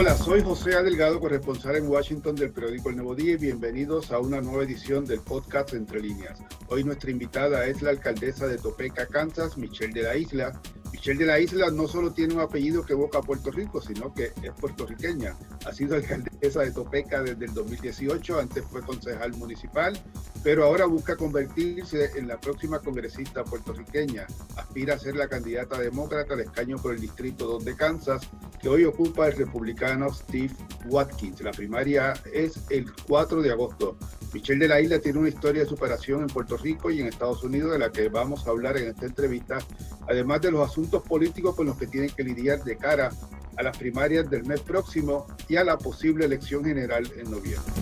[0.00, 4.20] Hola, soy José Adelgado, corresponsal en Washington del periódico El Nuevo Día y bienvenidos a
[4.20, 6.38] una nueva edición del podcast Entre Líneas.
[6.68, 10.62] Hoy nuestra invitada es la alcaldesa de Topeka, Kansas, Michelle de la Isla.
[10.92, 14.12] Michelle de la Isla no solo tiene un apellido que evoca a Puerto Rico, sino
[14.12, 15.36] que es puertorriqueña.
[15.66, 20.00] Ha sido alcaldesa de Topeka desde el 2018, antes fue concejal municipal,
[20.42, 24.26] pero ahora busca convertirse en la próxima congresista puertorriqueña.
[24.56, 28.28] Aspira a ser la candidata demócrata al escaño por el Distrito 2 de Kansas,
[28.60, 30.54] que hoy ocupa el republicano Steve
[30.86, 31.40] Watkins.
[31.42, 33.96] La primaria es el 4 de agosto.
[34.32, 37.42] Michelle de la Isla tiene una historia de superación en Puerto Rico y en Estados
[37.44, 39.58] Unidos de la que vamos a hablar en esta entrevista,
[40.06, 43.10] además de los asuntos políticos con los que tienen que lidiar de cara
[43.56, 47.72] a las primarias del mes próximo y a la posible elección general en noviembre.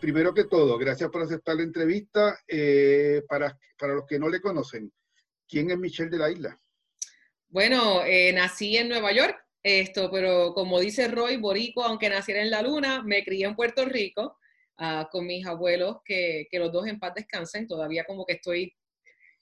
[0.00, 2.38] Primero que todo, gracias por aceptar la entrevista.
[2.48, 4.92] Eh, para, para los que no le conocen,
[5.48, 6.60] ¿quién es Michelle de la Isla?
[7.48, 12.50] Bueno, eh, nací en Nueva York, esto, pero como dice Roy, Borico, aunque naciera en
[12.50, 14.36] la luna, me crié en Puerto Rico
[14.78, 17.66] uh, con mis abuelos, que, que, los dos en paz descansen.
[17.66, 18.74] Todavía como que estoy,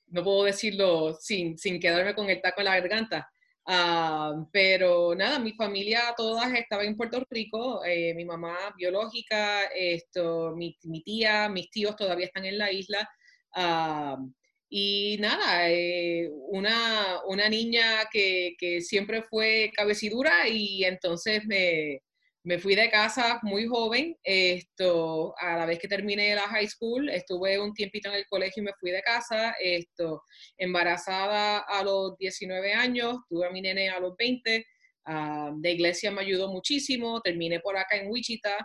[0.08, 3.28] no puedo decirlo sin, sin quedarme con el taco en la garganta.
[3.64, 10.52] Uh, pero nada, mi familia todas estaba en Puerto Rico, eh, mi mamá biológica, esto,
[10.56, 13.08] mi, mi, tía, mis tíos todavía están en la isla.
[13.54, 14.32] Uh,
[14.68, 22.00] y nada, eh, una, una, niña que, que, siempre fue cabecidura y entonces me,
[22.44, 24.16] me, fui de casa muy joven.
[24.22, 28.62] Esto, a la vez que terminé la high school, estuve un tiempito en el colegio
[28.62, 29.54] y me fui de casa.
[29.60, 30.22] Esto,
[30.56, 34.66] embarazada a los 19 años, tuve a mi nene a los 20.
[35.04, 37.20] Uh, de iglesia me ayudó muchísimo.
[37.20, 38.56] Terminé por acá en Wichita.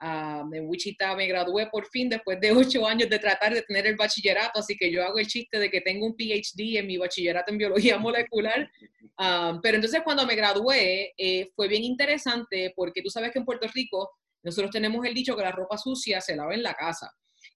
[0.00, 3.86] Um, en Wichita me gradué por fin después de ocho años de tratar de tener
[3.86, 6.96] el bachillerato, así que yo hago el chiste de que tengo un PhD en mi
[6.96, 8.70] bachillerato en biología molecular.
[9.18, 13.44] Um, pero entonces cuando me gradué eh, fue bien interesante porque tú sabes que en
[13.44, 14.10] Puerto Rico
[14.42, 17.10] nosotros tenemos el dicho que la ropa sucia se lava en la casa.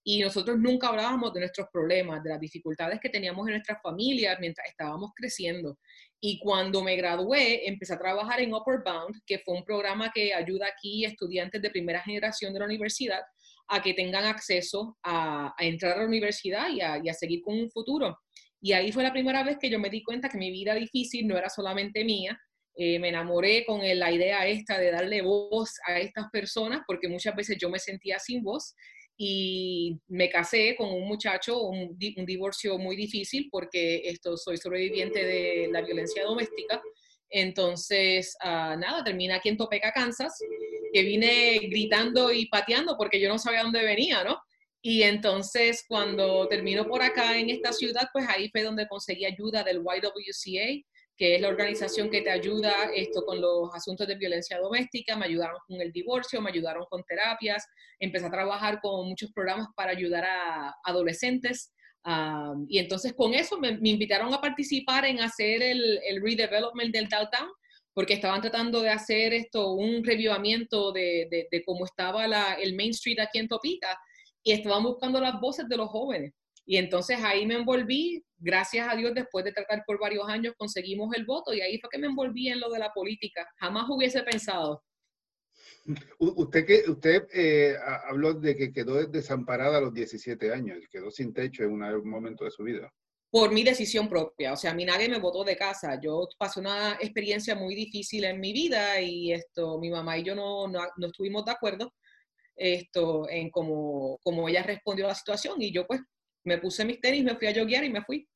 [0.04, 4.38] Y nosotros nunca hablábamos de nuestros problemas, de las dificultades que teníamos en nuestras familias
[4.40, 5.78] mientras estábamos creciendo.
[6.20, 10.34] Y cuando me gradué, empecé a trabajar en Upward Bound, que fue un programa que
[10.34, 13.20] ayuda aquí estudiantes de primera generación de la universidad
[13.68, 18.18] a que tengan acceso a, entrar a la universidad y a, seguir con un futuro.
[18.60, 21.28] Y ahí fue la primera vez que yo me di cuenta que mi vida difícil
[21.28, 22.36] no era solamente mía.
[22.74, 27.36] Eh, me enamoré con la idea esta de darle voz a estas personas, porque muchas
[27.36, 28.74] veces yo me sentía sin voz
[29.20, 35.24] y me casé con un muchacho, un, un, divorcio muy difícil porque esto, soy sobreviviente
[35.24, 36.80] de la violencia doméstica.
[37.28, 40.38] Entonces, uh, nada, terminé aquí en Topeka, Kansas,
[40.92, 44.40] que vine gritando y pateando porque yo no sabía dónde venía, ¿no?
[44.80, 49.64] Y entonces, cuando termino por acá en esta ciudad, pues ahí fue donde conseguí ayuda
[49.64, 50.86] del YWCA,
[51.18, 55.26] que es la organización que te ayuda esto con los asuntos de violencia doméstica, me
[55.26, 57.66] ayudaron con el divorcio, me ayudaron con terapias,
[57.98, 61.72] empecé a trabajar con muchos programas para ayudar a adolescentes.
[62.68, 67.48] y entonces con eso me, invitaron a participar en hacer el, el, redevelopment del downtown,
[67.92, 72.76] porque estaban tratando de hacer esto, un revivamiento de, de, de cómo estaba la, el
[72.76, 73.98] Main Street aquí en Topeka,
[74.44, 76.32] y estaban buscando las voces de los jóvenes.
[76.70, 81.08] Y entonces ahí me envolví, gracias a Dios, después de tratar por varios años, conseguimos
[81.16, 83.48] el voto y ahí fue que me envolví en lo de la política.
[83.56, 84.84] Jamás hubiese pensado.
[86.18, 87.74] Usted, que, usted eh,
[88.06, 92.44] habló de que quedó desamparada a los 17 años, quedó sin techo en un momento
[92.44, 92.92] de su vida.
[93.30, 95.98] Por mi decisión propia, o sea, a mí nadie me votó de casa.
[96.02, 100.34] Yo pasé una experiencia muy difícil en mi vida y esto, mi mamá y yo
[100.34, 101.94] no, no, no estuvimos de acuerdo
[102.58, 106.00] esto, en cómo, cómo ella respondió a la situación y yo pues
[106.48, 108.28] me puse mis tenis, me fui a yoguear y me fui.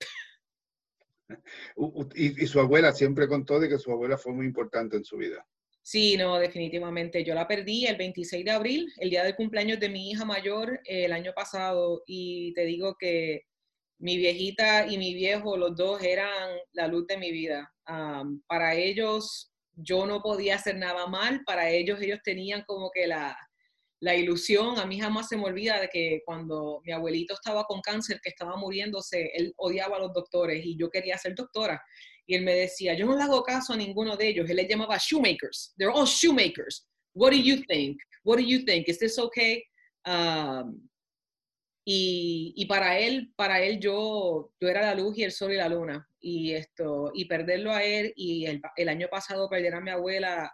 [2.15, 5.45] Y, su abuela siempre contó de que su abuela fue muy importante en su vida.
[5.81, 7.25] Sí, no, definitivamente.
[7.25, 10.81] Yo la perdí el 26 de abril, el día del cumpleaños de mi hija mayor
[10.85, 13.43] el año pasado, y te digo que
[13.99, 17.73] mi viejita y mi viejo, los dos eran la luz de mi vida.
[18.47, 23.35] para ellos yo no podía hacer nada mal, para ellos ellos tenían como que la,
[24.03, 27.81] la ilusión, a mí jamás se me olvida de que cuando mi abuelito estaba con
[27.81, 31.81] cáncer, que estaba muriéndose, él odiaba a los doctores y yo quería ser doctora.
[32.27, 34.51] Y él me decía, yo no le hago caso a ninguno de ellos.
[34.51, 35.73] Él les llamaba shoemakers.
[35.79, 36.89] They're all shoemakers.
[37.15, 37.97] What do you think?
[38.25, 38.89] What do you think?
[38.89, 39.63] Is this okay?
[40.05, 40.89] Um,
[41.87, 45.69] y, para él, para él yo, yo era la luz y el sol y la
[45.69, 46.09] luna.
[46.19, 50.53] Y esto, y perderlo a él y el, el año pasado perder a mi abuela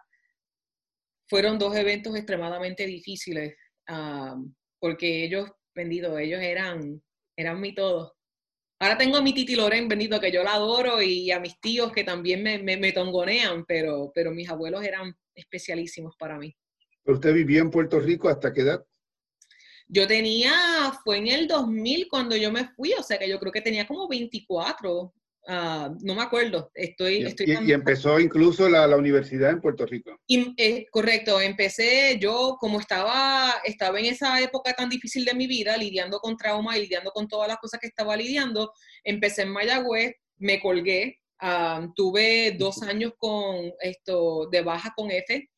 [1.29, 3.55] fueron dos eventos extremadamente difíciles,
[4.79, 7.01] porque ellos, vendidos, ellos eran,
[7.37, 8.15] eran mi todo.
[8.81, 11.91] Ahora tengo a mi Titi Loren, bendito, que yo la adoro, y a mis tíos
[11.91, 16.55] que también me, me, tongonean, pero, pero mis abuelos eran especialísimos para mí.
[17.05, 18.85] ¿Usted vivió en Puerto Rico hasta qué edad?
[19.87, 20.53] Yo tenía,
[21.03, 23.87] fue en el 2000 cuando yo me fui, o sea que yo creo que tenía
[23.87, 25.13] como 24,
[25.51, 26.69] Ah, no me acuerdo.
[26.75, 30.15] Estoy, y, empezó incluso la, universidad en Puerto Rico.
[30.27, 35.47] Y, eh, correcto, empecé yo como estaba, estaba en esa época tan difícil de mi
[35.47, 38.71] vida, lidiando con trauma y lidiando con todas las cosas que estaba lidiando,
[39.03, 41.17] empecé en Mayagüez, me colgué,
[41.95, 45.49] tuve dos años con esto de baja con F.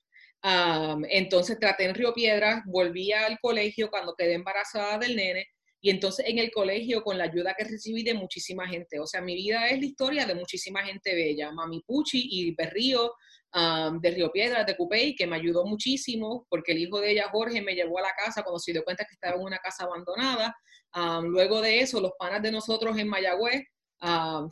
[1.10, 5.51] Entonces traté en Río Piedras, volví al colegio cuando quedé embarazada del nene
[5.82, 9.20] y entonces en el colegio, con la ayuda que recibí de muchísima gente, o sea,
[9.20, 13.14] mi vida es la historia de muchísima gente bella, Mami Pucci y Berrío,
[13.54, 17.62] de Río Piedras, de Cupey, que me ayudó muchísimo, porque el hijo de ella, Jorge,
[17.62, 20.56] me llevó a la casa cuando se dio cuenta que estaba en una casa abandonada.
[21.24, 23.64] luego de eso, los panas de nosotros en Mayagüez,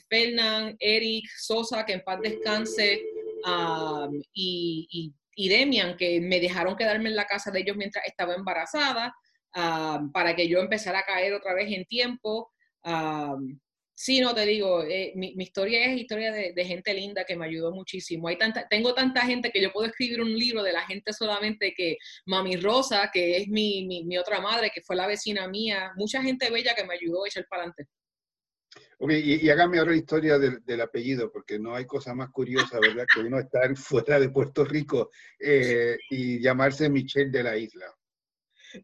[0.09, 3.03] Fernán, Eric, Sosa, que en paz descanse,
[4.33, 9.13] y, y Demian, que me dejaron quedarme en la casa de ellos mientras estaba embarazada
[9.53, 12.51] para que yo empezara a caer otra vez en tiempo.
[13.93, 17.71] sí, no te digo, eh, mi, historia es historia de, gente linda que me ayudó
[17.71, 18.27] muchísimo.
[18.27, 21.73] Hay tanta, tengo tanta gente que yo puedo escribir un libro de la gente solamente
[21.75, 26.21] que Mami Rosa, que es mi, mi, otra madre, que fue la vecina mía, mucha
[26.21, 27.87] gente bella que me ayudó a echar para adelante.
[29.01, 33.05] Ok, y, hágame ahora la historia del, apellido, porque no hay cosa más curiosa, ¿verdad?
[33.13, 35.09] Que uno estar fuera de Puerto Rico
[35.39, 37.85] eh, y llamarse Michelle de la Isla.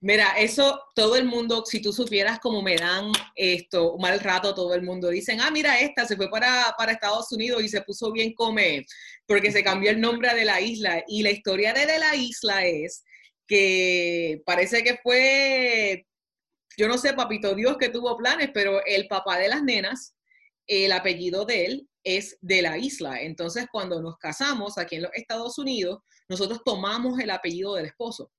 [0.01, 4.73] Mira, eso todo el mundo, si tú supieras cómo me dan esto, mal rato todo
[4.73, 8.11] el mundo, dicen, ah, mira, esta se fue para, para Estados Unidos y se puso
[8.11, 8.85] bien come,
[9.27, 11.03] porque se cambió el nombre de la isla.
[11.07, 13.03] Y la historia de, de la isla es
[13.47, 16.07] que parece que fue,
[16.77, 20.15] yo no sé, papito Dios que tuvo planes, pero el papá de las nenas,
[20.67, 23.21] el apellido de él es de la isla.
[23.21, 28.31] Entonces, cuando nos casamos aquí en los Estados Unidos, nosotros tomamos el apellido del esposo.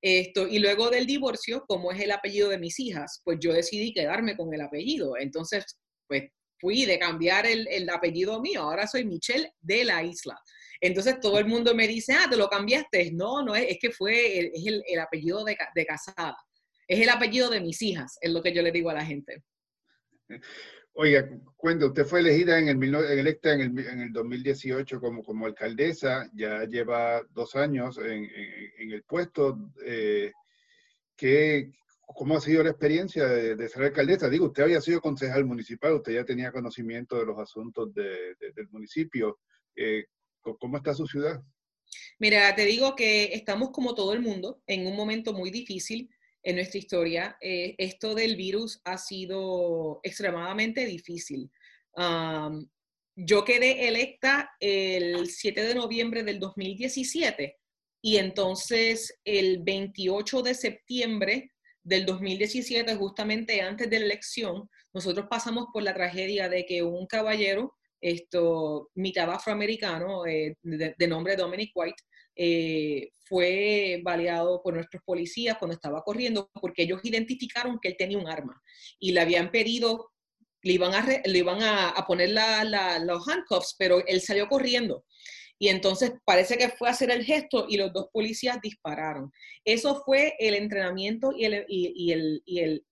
[0.00, 3.92] Esto, y luego del divorcio, como es el apellido de mis hijas, pues yo decidí
[3.92, 5.16] quedarme con el apellido.
[5.16, 5.64] Entonces,
[6.06, 6.24] pues
[6.58, 8.62] fui de cambiar el, el apellido mío.
[8.62, 10.38] Ahora soy Michelle de la isla.
[10.80, 13.12] Entonces todo el mundo me dice, ah, te lo cambiaste.
[13.12, 16.36] No, no es, es que fue el, es el, el apellido de, de, casada.
[16.86, 19.42] Es el apellido de mis hijas, es lo que yo le digo a la gente.
[20.96, 25.46] Oiga, cuenta, usted fue elegida en el, electa en el, en el 2018 como, como
[25.46, 28.30] alcaldesa, ya lleva dos años en,
[28.78, 29.72] el puesto.
[29.84, 30.30] Eh,
[31.16, 31.72] ¿qué,
[32.06, 34.28] ¿Cómo ha sido la experiencia de, ser alcaldesa?
[34.28, 39.40] Digo, usted había sido concejal municipal, usted ya tenía conocimiento de los asuntos del municipio.
[39.74, 40.04] Eh,
[40.40, 41.42] ¿Cómo está su ciudad?
[42.20, 46.08] Mira, te digo que estamos como todo el mundo en un momento muy difícil
[46.44, 51.50] en nuestra historia, eh, esto del virus ha sido extremadamente difícil.
[53.16, 57.56] yo quedé electa el 7 de noviembre del 2017
[58.02, 61.52] y entonces el 28 de septiembre
[61.84, 67.06] del 2017, justamente antes de la elección, nosotros pasamos por la tragedia de que un
[67.06, 72.02] caballero, esto, mitad afroamericano, eh, de, nombre Dominic White,
[72.36, 78.18] eh, fue baleado por nuestros policías cuando estaba corriendo porque ellos identificaron que él tenía
[78.18, 78.60] un arma
[78.98, 80.10] y le habían pedido,
[80.62, 85.04] le iban a, le iban a, poner los handcuffs, pero él salió corriendo.
[85.58, 89.32] Y entonces parece que fue a hacer el gesto y los dos policías dispararon.
[89.64, 92.84] Eso fue el entrenamiento y el, y el, y el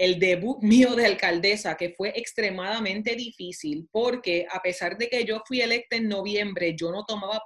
[0.00, 5.42] el debut mío de alcaldesa, que fue extremadamente difícil, porque a pesar de que yo
[5.46, 7.42] fui electa en noviembre, yo no tomaba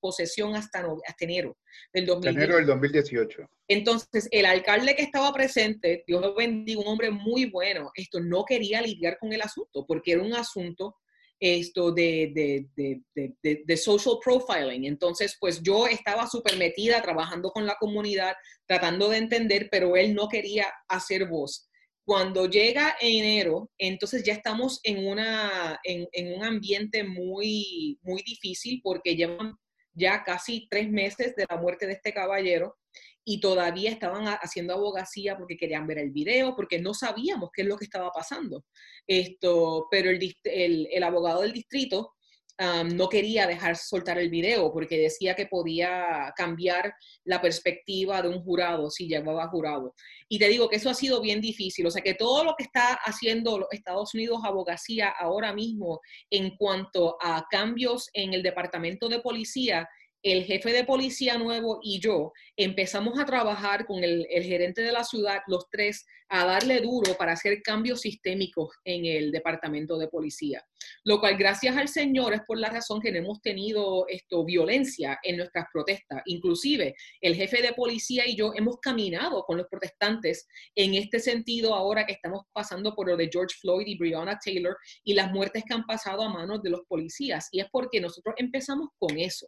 [0.00, 1.56] posesión hasta, hasta enero
[1.92, 2.36] del 2018.
[2.36, 3.48] Enero del 2018.
[3.68, 8.44] Entonces, el alcalde que estaba presente, Dios lo bendiga, un hombre muy bueno, esto no
[8.44, 10.96] quería lidiar con el asunto, porque era un asunto
[11.38, 12.32] esto de,
[12.74, 14.84] de, de, de, social profiling.
[14.84, 18.34] Entonces, pues yo estaba súper metida trabajando con la comunidad,
[18.66, 21.68] tratando de entender, pero él no quería hacer voz.
[22.04, 29.16] Cuando llega enero, entonces ya estamos en, una, en, un ambiente muy, muy difícil porque
[29.16, 29.56] llevan
[29.94, 32.76] ya casi tres meses de la muerte de este caballero
[33.24, 37.68] y todavía estaban haciendo abogacía porque querían ver el video, porque no sabíamos qué es
[37.68, 38.64] lo que estaba pasando.
[39.06, 42.12] Esto, pero el, el abogado del distrito
[42.58, 46.94] no quería dejar soltar el video porque decía que podía cambiar
[47.24, 49.94] la perspectiva de un jurado si llevaba jurado.
[50.28, 52.64] Y te digo que eso ha sido bien difícil, o sea que todo lo que
[52.64, 59.08] está haciendo los Estados Unidos abogacía ahora mismo en cuanto a cambios en el departamento
[59.08, 59.88] de policía
[60.24, 65.04] el jefe de policía nuevo y yo empezamos a trabajar con el, gerente de la
[65.04, 70.64] ciudad, los tres, a darle duro para hacer cambios sistémicos en el departamento de policía.
[71.04, 75.18] Lo cual, gracias al Señor, es por la razón que no hemos tenido esto, violencia
[75.22, 76.22] en nuestras protestas.
[76.24, 81.74] Inclusive, el jefe de policía y yo hemos caminado con los protestantes en este sentido
[81.74, 85.64] ahora que estamos pasando por lo de George Floyd y Breonna Taylor y las muertes
[85.64, 87.48] que han pasado a manos de los policías.
[87.52, 89.46] Y es porque nosotros empezamos con eso.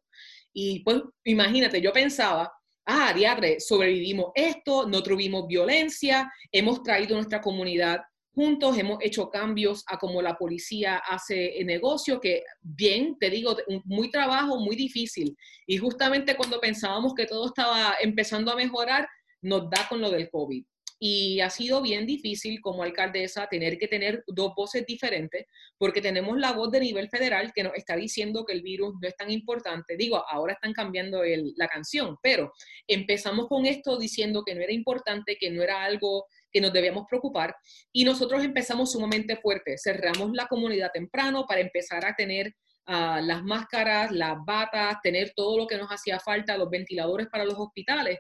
[0.59, 2.51] Y pues imagínate, yo pensaba,
[2.87, 8.01] ah, diadre, sobrevivimos esto, no tuvimos violencia, hemos traído nuestra comunidad
[8.35, 13.55] juntos, hemos hecho cambios a cómo la policía hace el negocio, que bien, te digo,
[13.85, 15.37] muy trabajo, muy difícil.
[15.67, 19.07] Y justamente cuando pensábamos que todo estaba empezando a mejorar,
[19.43, 20.65] nos da con lo del COVID.
[20.99, 25.47] Y ha sido bien difícil como alcaldesa tener que tener dos voces diferentes,
[25.79, 29.09] porque tenemos la voz de nivel federal que nos está diciendo que el virus no
[29.09, 29.97] es tan importante.
[29.97, 31.23] Digo, ahora están cambiando
[31.57, 32.53] la canción, pero
[32.87, 36.27] empezamos con esto diciendo que no era importante, que no era algo
[36.57, 37.55] que nos debíamos preocupar,
[37.93, 39.77] y nosotros empezamos sumamente fuerte.
[39.77, 42.55] Cerramos la comunidad temprano para empezar a tener
[42.87, 47.45] ah, las máscaras, las batas, tener todo lo que nos hacía falta, los ventiladores para
[47.45, 48.19] los hospitales,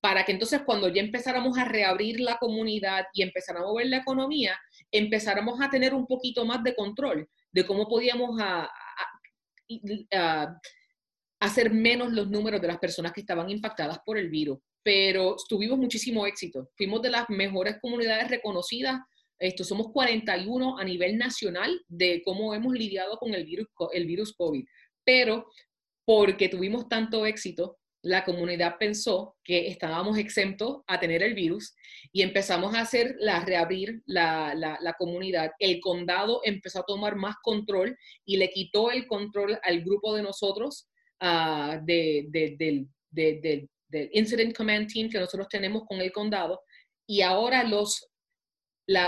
[0.00, 3.98] para que entonces cuando ya empezáramos a reabrir la comunidad y empezar a mover la
[3.98, 4.58] economía,
[4.92, 8.40] empezáramos a tener un poquito más de control de cómo podíamos
[11.40, 14.58] hacer menos los números de las personas que estaban impactadas por el virus.
[14.82, 16.70] Pero tuvimos muchísimo éxito.
[16.76, 19.00] Fuimos de las mejores comunidades reconocidas.
[19.38, 24.34] Esto, somos 41 a nivel nacional de cómo hemos lidiado con el virus, el virus
[24.34, 24.64] COVID.
[25.04, 25.48] Pero
[26.04, 31.74] porque tuvimos tanto éxito, la comunidad pensó que estábamos exentos a tener el virus
[32.12, 35.50] y empezamos a hacer la reabrir la, la, comunidad.
[35.58, 40.22] El condado empezó a tomar más control y le quitó el control al grupo de
[40.22, 40.88] nosotros
[41.20, 46.60] uh, de, del, del Incident Command Team que nosotros tenemos con el condado
[47.06, 48.08] y ahora los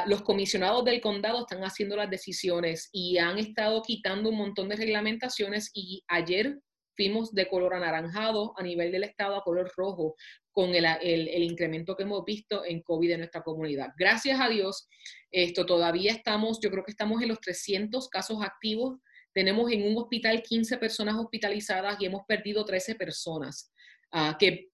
[0.07, 4.77] los comisionados del condado están haciendo las decisiones y han estado quitando un montón de
[4.77, 6.59] reglamentaciones y ayer
[7.01, 10.17] fuimos de color anaranjado a nivel del estado a color rojo
[10.53, 13.89] con el, el, incremento que hemos visto en COVID en nuestra comunidad.
[13.97, 14.87] Gracias a Dios,
[15.31, 18.99] esto todavía estamos, yo creo que estamos en los 300 casos activos.
[19.33, 23.73] Tenemos en un hospital 15 personas hospitalizadas y hemos perdido 13 personas.
[24.13, 24.69] Uh, que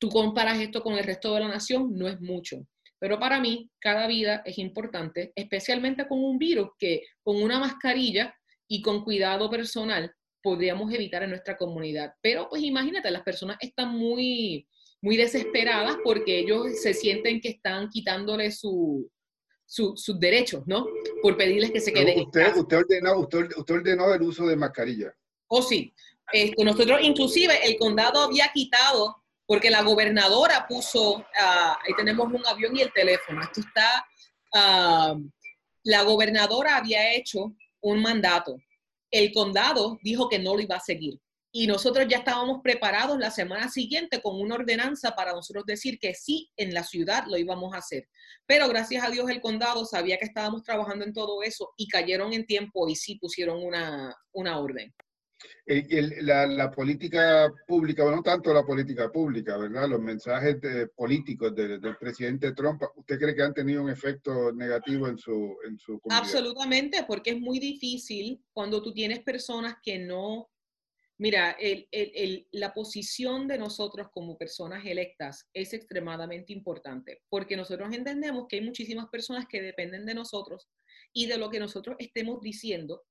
[0.00, 2.66] tú comparas esto con el resto de la nación, no es mucho.
[2.98, 8.34] Pero para mí, cada vida es importante, especialmente con un virus que con una mascarilla
[8.66, 10.12] y con cuidado personal
[10.46, 12.14] podríamos evitar en nuestra comunidad.
[12.22, 14.64] Pero pues imagínate, las personas están muy,
[15.02, 19.10] muy desesperadas porque ellos se sienten que están quitándole su,
[19.66, 20.86] sus derechos, ¿no?
[21.20, 22.20] Por pedirles que se queden.
[22.20, 25.12] Usted, usted, ordenó, usted, usted, ordenó el uso de mascarilla.
[25.48, 25.92] Oh, sí.
[26.32, 32.46] Esto, nosotros, inclusive, el condado había quitado, porque la gobernadora puso, ah, ahí tenemos un
[32.46, 33.42] avión y el teléfono.
[33.42, 34.06] Esto está,
[34.54, 35.16] ah,
[35.82, 38.58] la gobernadora había hecho un mandato
[39.10, 41.20] el condado dijo que no lo iba a seguir.
[41.52, 46.14] Y nosotros ya estábamos preparados la semana siguiente con una ordenanza para nosotros decir que
[46.14, 48.08] sí, en la ciudad lo íbamos a hacer.
[48.44, 52.34] Pero gracias a Dios el condado sabía que estábamos trabajando en todo eso y cayeron
[52.34, 54.94] en tiempo y sí pusieron una, una orden
[55.66, 59.88] la, política pública, bueno, no tanto la política pública, ¿verdad?
[59.88, 60.56] Los mensajes
[60.94, 65.78] políticos del presidente Trump, ¿usted cree que han tenido un efecto negativo en su, en
[65.78, 66.24] su comunidad?
[66.24, 70.48] Absolutamente, porque es muy difícil cuando tú tienes personas que no...
[71.18, 77.90] Mira, el, el, la posición de nosotros como personas electas es extremadamente importante, porque nosotros
[77.94, 80.68] entendemos que hay muchísimas personas que dependen de nosotros
[81.14, 83.02] y de lo que nosotros estemos diciendo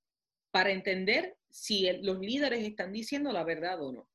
[0.50, 4.08] para entender si los líderes están diciendo la verdad o no.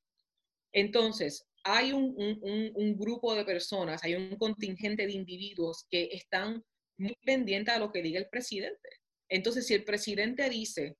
[0.72, 6.64] Entonces, hay un, grupo de personas, hay un contingente de individuos que están
[6.98, 8.88] muy pendientes a lo que diga el presidente.
[9.28, 10.96] Entonces, si el presidente dice,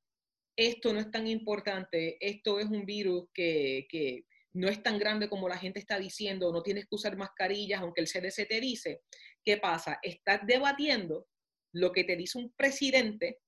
[0.57, 5.29] esto no es tan importante, esto es un virus que, que no es tan grande
[5.29, 9.01] como la gente está diciendo, no tienes que usar mascarillas, aunque el CDC te dice,
[9.45, 9.99] ¿qué pasa?
[10.03, 11.27] Estás debatiendo
[11.73, 13.39] lo que te dice un presidente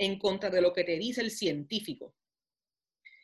[0.00, 2.16] en contra de lo que te dice el científico.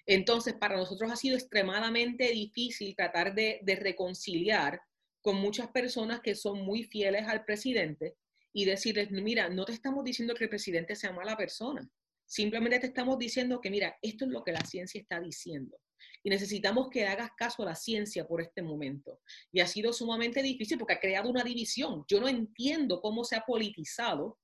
[0.05, 4.83] Entonces, para nosotros ha sido extremadamente difícil tratar de, reconciliar
[5.23, 8.17] con muchas personas que son muy fieles al presidente
[8.53, 11.91] y decirles, mira, no te estamos diciendo que el presidente sea mala persona,
[12.27, 15.81] simplemente te estamos diciendo que, mira, esto es lo que la ciencia está diciendo.
[16.23, 19.21] Y necesitamos que hagas caso a la ciencia por este momento.
[19.51, 22.05] Y ha sido sumamente difícil porque ha creado una división.
[22.07, 24.39] Yo no entiendo cómo se ha politizado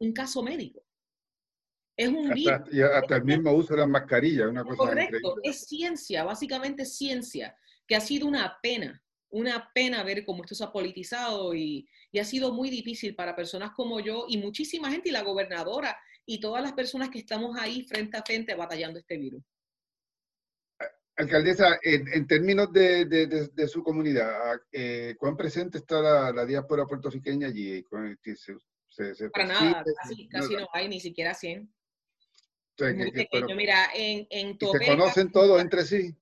[0.00, 0.87] un caso médico.
[1.98, 2.60] Es un virus.
[2.70, 7.56] Y hasta el mismo uso de las mascarillas, una cosa Correcto, es ciencia, básicamente ciencia,
[7.88, 12.20] que ha sido una pena, una pena ver cómo esto se ha politizado y, y
[12.20, 16.38] ha sido muy difícil para personas como yo y muchísima gente y la gobernadora y
[16.38, 19.42] todas las personas que estamos ahí frente a frente batallando este virus.
[21.16, 27.48] Alcaldesa, en, términos de, de, su comunidad, eh, ¿cuán presente está la, la diáspora puertorriqueña
[27.48, 27.84] allí?
[29.32, 29.84] Para nada,
[30.30, 31.68] casi, no hay, ni siquiera 100.
[33.54, 36.14] Mira, en, en ¿Se conocen todos entre sí?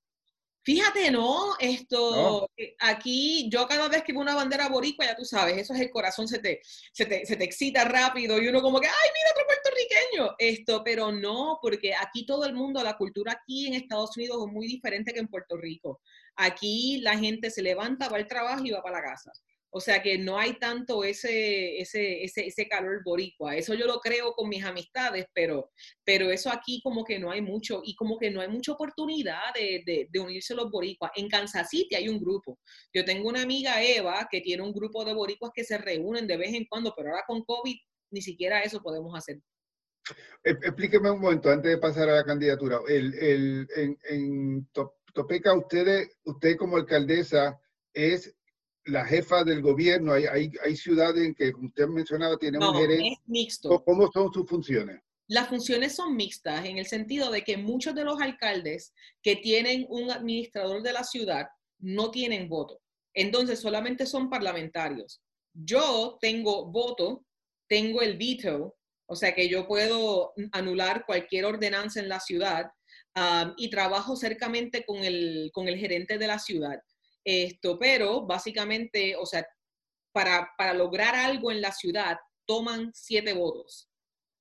[0.66, 1.54] Fíjate, ¿no?
[1.60, 5.80] Esto, aquí, yo cada vez que veo una bandera boricua, ya tú sabes, eso es
[5.80, 6.60] el corazón, se te,
[6.92, 10.34] se te, se te excita rápido y uno como que, ¡ay, mira otro puertorriqueño!
[10.40, 14.52] Esto, pero no, porque aquí todo el mundo, la cultura aquí en Estados Unidos es
[14.52, 16.00] muy diferente que en Puerto Rico.
[16.34, 19.30] Aquí la gente se levanta, va al trabajo y va para la casa.
[19.70, 23.56] O sea que no hay tanto ese, ese, ese, ese, calor boricua.
[23.56, 25.70] Eso yo lo creo con mis amistades, pero,
[26.04, 29.52] pero eso aquí como que no hay mucho y como que no hay mucha oportunidad
[29.54, 31.10] de, de, de unirse los boricuas.
[31.16, 32.58] En Kansas City hay un grupo.
[32.94, 36.36] Yo tengo una amiga Eva que tiene un grupo de boricuas que se reúnen de
[36.36, 37.76] vez en cuando, pero ahora con COVID
[38.12, 39.40] ni siquiera eso podemos hacer.
[40.44, 42.78] Explíqueme un momento antes de pasar a la candidatura.
[42.88, 44.68] El, el, en, en
[45.12, 47.60] Topeca, ustedes, usted como alcaldesa
[47.92, 48.35] es
[48.86, 53.08] la jefa del gobierno, hay, hay, hay ciudades en que usted mencionaba tienen un gerente.
[53.08, 53.84] Es mixto.
[53.84, 55.00] ¿Cómo son sus funciones?
[55.28, 59.86] Las funciones son mixtas en el sentido de que muchos de los alcaldes que tienen
[59.88, 61.48] un administrador de la ciudad
[61.80, 62.80] no tienen voto.
[63.12, 65.20] Entonces solamente son parlamentarios.
[65.52, 67.24] Yo tengo voto,
[67.68, 68.76] tengo el veto,
[69.06, 72.70] o sea que yo puedo anular cualquier ordenanza en la ciudad
[73.16, 76.80] um, y trabajo cercamente con el, con el gerente de la ciudad.
[77.28, 79.44] Esto, pero básicamente, o sea,
[80.12, 82.16] para, para lograr algo en la ciudad,
[82.46, 83.90] toman siete votos,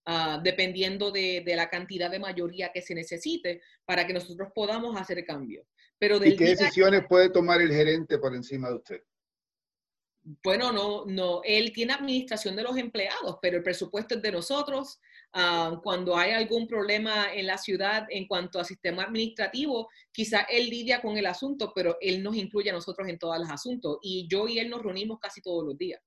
[0.07, 4.95] uh, dependiendo de, de, la cantidad de mayoría que se necesite para que nosotros podamos
[5.01, 5.65] hacer cambio.
[5.97, 9.01] Pero ¿Y qué decisiones puede tomar el gerente por encima de usted?
[10.43, 14.99] Bueno, no, no, él tiene administración de los empleados, pero el presupuesto es de nosotros.
[15.37, 20.69] Ah, cuando hay algún problema en la ciudad en cuanto a sistema administrativo, quizá él
[20.69, 23.97] lidia con el asunto, pero él nos incluye a nosotros en todos los asuntos.
[24.01, 26.01] Y yo y él nos reunimos casi todos los días.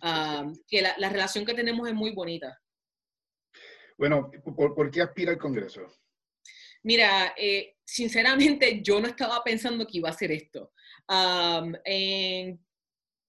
[0.00, 2.58] Ah, que la, la, relación que tenemos es muy bonita.
[3.98, 5.82] Bueno, ¿por, por qué aspira al Congreso?
[6.82, 10.72] Mira, eh, sinceramente yo no estaba pensando que iba a hacer esto.
[11.10, 12.58] Um, en,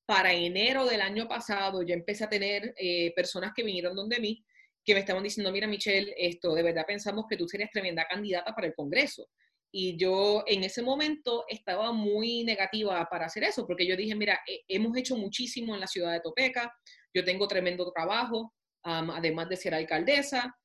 [0.06, 4.42] para enero del año pasado yo empecé a tener eh, personas que vinieron donde mí
[4.86, 8.54] que me estaban diciendo, mira Michelle, esto de verdad pensamos que tú serías tremenda candidata
[8.54, 9.28] para el Congreso.
[9.72, 14.40] Y yo en ese momento estaba muy negativa para hacer eso, porque yo dije, mira,
[14.68, 16.72] hemos hecho muchísimo en la ciudad de Topeca,
[17.14, 20.56] yo tengo tremendo trabajo, además de ser alcaldesa,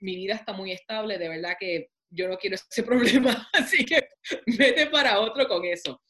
[0.00, 4.08] mi vida está muy estable, de verdad que yo no quiero ese problema, así que
[4.46, 6.00] vete para otro con eso.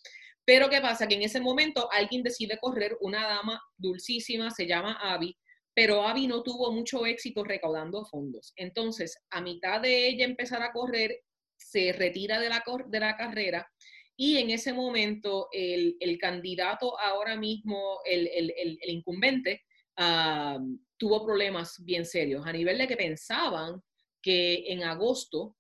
[0.44, 1.06] Pero ¿qué pasa?
[1.06, 5.36] Que en ese momento alguien decide correr, una dama dulcísima, se llama Abby,
[5.78, 8.52] pero Abby no tuvo mucho éxito recaudando fondos.
[8.56, 11.20] Entonces, a mitad de ella empezar a correr,
[11.56, 13.70] se retira de la, de la carrera
[14.16, 19.62] y en ese momento el, el candidato ahora mismo, el, el, el incumbente,
[20.96, 23.80] tuvo problemas bien serios, a nivel de que pensaban
[24.20, 25.56] que en agosto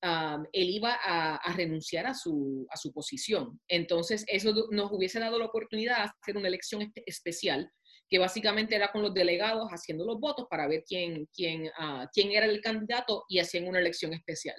[0.00, 3.60] él iba a, a, renunciar a su, a su posición.
[3.66, 7.68] Entonces, eso nos hubiese dado la oportunidad de hacer una elección especial
[8.08, 12.30] que básicamente era con los delegados haciendo los votos para ver quién, quién, uh, quién
[12.32, 14.56] era el candidato y hacían una elección especial.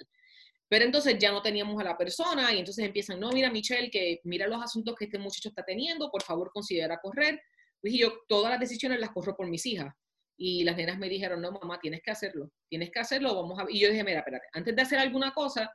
[0.68, 4.20] Pero entonces ya no teníamos a la persona y entonces empiezan, no, mira Michelle, que
[4.24, 7.40] mira los asuntos que este muchacho está teniendo, por favor considera correr.
[7.82, 9.94] Dije yo, todas las decisiones las corro por mis hijas.
[10.36, 13.64] Y las nenas me dijeron, no, mamá, tienes que hacerlo, tienes que hacerlo, vamos a...
[13.68, 15.74] Y yo dije, mira, espérate, antes de hacer alguna cosa,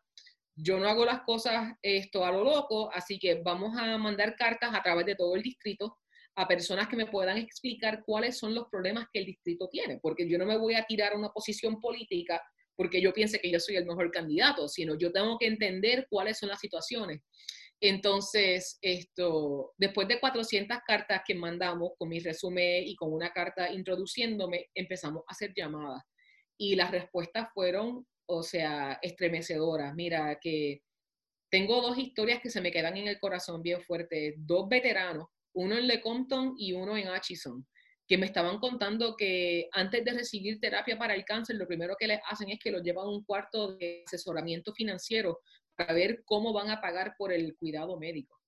[0.56, 4.74] yo no hago las cosas esto a lo loco, así que vamos a mandar cartas
[4.74, 5.98] a través de todo el distrito
[6.36, 10.28] a personas que me puedan explicar cuáles son los problemas que el distrito tiene, porque
[10.28, 12.42] yo no me voy a tirar a una posición política
[12.76, 16.40] porque yo piense que yo soy el mejor candidato, sino yo tengo que entender cuáles
[16.40, 17.22] son las situaciones.
[17.80, 23.72] Entonces, esto, después de 400 cartas que mandamos con mi resumen y con una carta
[23.72, 26.02] introduciéndome, empezamos a hacer llamadas.
[26.58, 29.94] Y las respuestas fueron, o sea, estremecedoras.
[29.96, 30.82] Mira, que
[31.52, 34.36] tengo dos historias que se me quedan en el corazón bien fuertes.
[34.38, 37.66] Dos veteranos uno en Lecompton y uno en Atchison,
[38.08, 42.08] que me estaban contando que antes de recibir terapia para el cáncer, lo primero que
[42.08, 45.40] les hacen es que los llevan a un cuarto de asesoramiento financiero
[45.76, 48.40] para ver cómo van a pagar por el cuidado médico.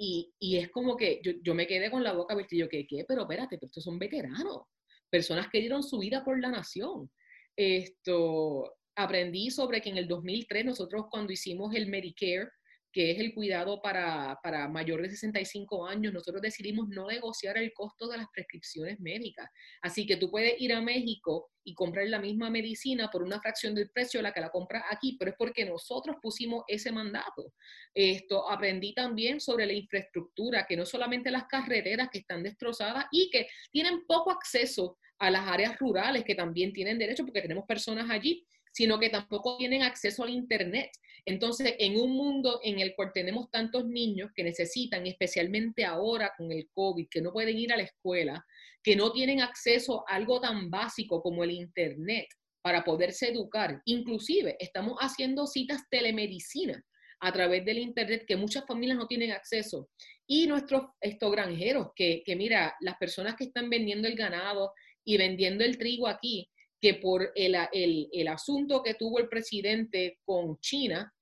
[0.00, 2.68] Y, y es como que yo, yo, me quedé con la boca abierta y yo,
[2.68, 2.86] ¿qué?
[2.86, 3.04] ¿Qué?
[3.06, 4.62] Pero espérate, pero estos son veteranos.
[5.10, 7.10] personas que dieron su vida por la nación.
[7.56, 12.50] Esto, aprendí sobre que en el 2003 nosotros cuando hicimos el Medicare,
[12.92, 17.72] que es el cuidado para, para mayores de 65 años, nosotros decidimos no negociar el
[17.72, 19.48] costo de las prescripciones médicas.
[19.82, 23.74] Así que tú puedes ir a México y comprar la misma medicina por una fracción
[23.74, 27.52] del precio de la que la compras aquí, pero es porque nosotros pusimos ese mandato.
[27.92, 33.28] Esto aprendí también sobre la infraestructura, que no solamente las carreteras que están destrozadas y
[33.30, 38.08] que tienen poco acceso a las áreas rurales que también tienen derecho porque tenemos personas
[38.08, 40.90] allí sino que tampoco tienen acceso al Internet.
[41.24, 46.52] Entonces, en un mundo en el cual tenemos tantos niños que necesitan, especialmente ahora con
[46.52, 48.44] el COVID, que no pueden ir a la escuela,
[48.82, 52.26] que no tienen acceso a algo tan básico como el Internet
[52.62, 53.82] para poderse educar.
[53.84, 56.82] Inclusive, estamos haciendo citas telemedicina
[57.20, 59.90] a través del Internet que muchas familias no tienen acceso.
[60.26, 64.72] Y nuestros estos granjeros, que, que mira, las personas que están vendiendo el ganado
[65.04, 66.48] y vendiendo el trigo aquí,
[66.80, 71.12] que por el, el, asunto que tuvo el presidente con China,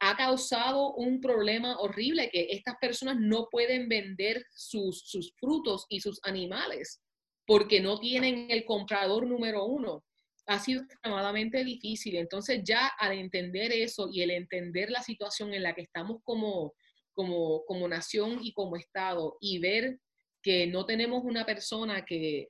[0.00, 6.00] ha causado un problema horrible que estas personas no pueden vender sus, sus, frutos y
[6.00, 7.00] sus animales
[7.46, 10.04] porque no tienen el comprador número uno.
[10.46, 12.16] Ha sido extremadamente difícil.
[12.16, 16.74] Entonces ya al entender eso y el entender la situación en la que estamos como,
[17.14, 19.98] como, como nación y como Estado y ver
[20.42, 22.48] que no tenemos una persona que,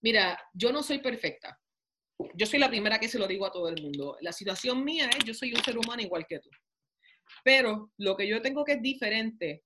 [0.00, 1.58] mira, yo no soy perfecta,
[2.34, 4.16] yo soy la primera que se lo digo a todo el mundo.
[4.20, 6.50] La situación mía es, yo soy un ser humano igual que tú.
[7.44, 9.64] Pero lo que yo tengo que es diferente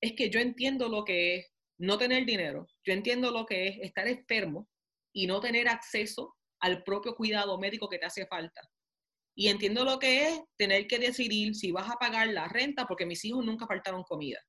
[0.00, 3.78] es que yo entiendo lo que es no tener dinero, yo entiendo lo que es
[3.80, 4.68] estar enfermo
[5.12, 8.60] y no tener acceso al propio cuidado médico que te hace falta.
[9.36, 13.06] Y entiendo lo que es tener que decidir si vas a pagar la renta, porque
[13.06, 14.40] mis hijos nunca faltaron comida.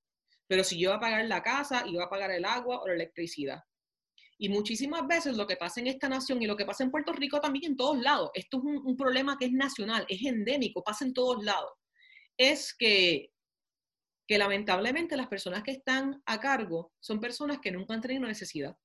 [0.48, 2.88] Pero si yo voy a pagar la casa y voy a pagar el agua o
[2.88, 3.62] la electricidad.
[4.38, 7.14] Y muchísimas veces lo que pasa en esta nación y lo que pasa en Puerto
[7.14, 11.06] Rico también en todos lados, esto es un, problema que es nacional, es endémico, pasa
[11.06, 11.72] en todos lados,
[12.38, 13.32] es que,
[14.28, 18.76] que lamentablemente las personas que están a cargo son personas que nunca han tenido necesidad.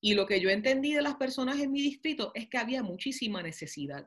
[0.00, 3.42] Y lo que yo entendí de las personas en mi distrito es que había muchísima
[3.42, 4.06] necesidad.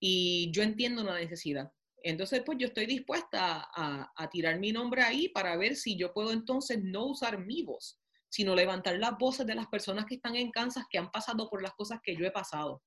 [0.00, 1.72] Y yo entiendo la necesidad.
[2.02, 6.12] Entonces, pues yo estoy dispuesta a, a, tirar mi nombre ahí para ver si yo
[6.12, 8.01] puedo entonces no usar mi voz
[8.32, 11.62] sino levantar las voces de las personas que están en Kansas, que han pasado por
[11.62, 12.82] las cosas que yo he pasado,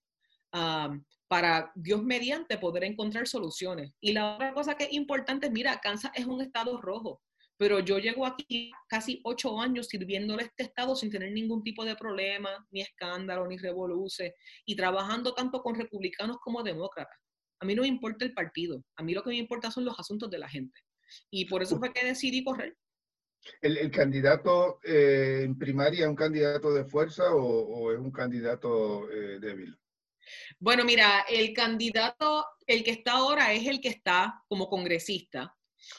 [1.28, 3.92] para Dios mediante poder encontrar soluciones.
[4.02, 7.22] Y la otra cosa que es importante, mira, Kansas es un estado rojo,
[7.58, 11.86] pero yo llego aquí casi ocho años sirviéndole a este estado sin tener ningún tipo
[11.86, 14.34] de problema, ni escándalo, ni revoluce,
[14.66, 17.20] y trabajando tanto con republicanos como demócratas.
[17.60, 20.00] A mí no me importa el partido, a mí lo que me importa son los
[20.00, 20.80] asuntos de la gente.
[21.30, 22.76] Y por eso fue que decidí correr.
[23.62, 29.40] ¿El, candidato eh, en primaria es un candidato de fuerza o, es un candidato eh,
[29.40, 29.78] débil?
[30.60, 35.56] Bueno, mira, el candidato, el que está ahora es el que está como congresista.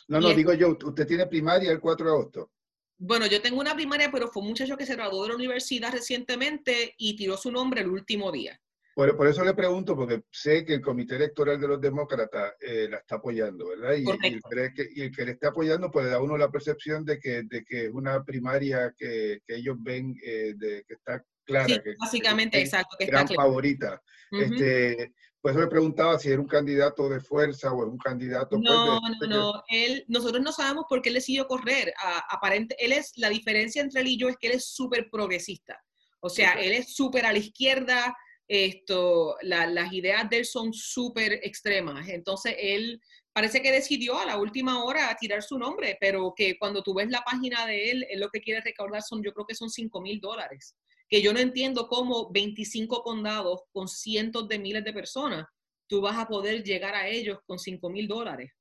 [0.09, 2.51] No, no, digo yo, usted tiene primaria el 4 de agosto.
[2.99, 5.93] Bueno, yo tengo una primaria, pero fue un muchacho que se graduó de la universidad
[5.93, 8.59] recientemente y tiró su nombre el último día.
[8.97, 12.97] Por, eso le pregunto, porque sé que el Comité Electoral de los Demócratas eh, la
[12.97, 13.93] está apoyando, ¿verdad?
[13.93, 17.19] Y, el que, y, el que, le está apoyando, pues da uno la percepción de
[17.19, 21.67] que, de que es una primaria que, que ellos ven eh, de, que está clara.
[21.67, 22.97] Sí, que, básicamente, exacto.
[22.99, 24.01] Que gran favorita.
[24.31, 28.59] este, pues eso le preguntaba si era un candidato de fuerza o un candidato...
[28.59, 29.63] Pues, no, no, no.
[29.69, 31.93] Él, nosotros no sabemos por qué él decidió correr.
[32.31, 35.79] aparente, él es, la diferencia entre él y yo es que él es súper progresista.
[36.21, 38.17] O sea, él es súper a la izquierda,
[38.49, 42.09] esto, las ideas de él son súper extremas.
[42.09, 43.01] Entonces, él
[43.33, 47.11] parece que decidió a la última hora tirar su nombre, pero que cuando tú ves
[47.11, 50.01] la página de él, él lo que quiere recaudar son, yo creo que son 5
[50.01, 50.77] mil dólares.
[51.09, 55.47] Que yo no entiendo cómo 25 condados con cientos de miles de personas,
[55.89, 58.53] tú vas a poder llegar a ellos con 5 mil dólares.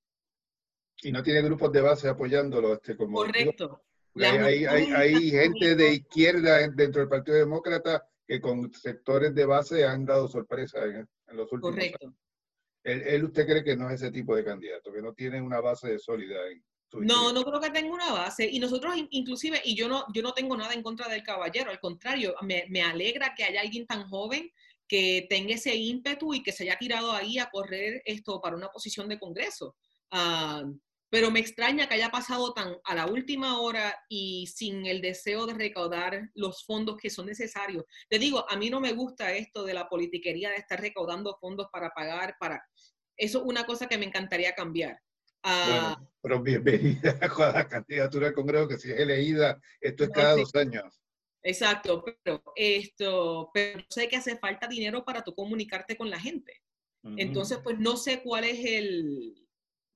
[1.04, 2.74] Y no tiene grupos de base apoyándolo.
[2.74, 3.82] Este, como Correcto.
[4.16, 9.86] Hay, hay, hay, gente de izquierda dentro del Partido Demócrata que con sectores de base
[9.86, 12.08] han dado sorpresa en, los últimos Correcto.
[12.08, 12.16] años.
[12.84, 15.90] Él, ¿Usted cree que no es ese tipo de candidato, que no tiene una base
[15.90, 18.48] de sólida en su No, no creo que tenga una base.
[18.48, 21.80] Y nosotros inclusive, y yo no, yo no tengo nada en contra del caballero, al
[21.80, 24.52] contrario, me, me alegra que haya alguien tan joven
[24.88, 28.70] que tenga ese ímpetu y que se haya tirado ahí a correr esto para una
[28.70, 29.76] posición de Congreso.
[30.12, 30.78] Uh,
[31.16, 35.46] pero me extraña que haya pasado tan a la última hora y sin el deseo
[35.46, 37.86] de recaudar los fondos que son necesarios.
[38.10, 41.68] Te digo, a mí no me gusta esto de la politiquería de estar recaudando fondos
[41.72, 42.62] para pagar, para...
[43.16, 45.00] Eso es una cosa que me encantaría cambiar.
[45.42, 50.36] Ah, pero bienvenida a la candidatura al Congreso, que si es elegida, esto es cada
[50.36, 51.00] dos años.
[51.44, 56.62] Exacto, pero esto, pero sé que hace falta dinero para tú comunicarte con la gente.
[57.16, 59.45] Entonces, pues no sé cuál es el,